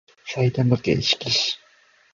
[0.25, 1.59] 埼玉県志木市